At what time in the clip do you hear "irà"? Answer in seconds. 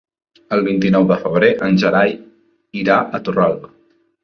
2.85-2.99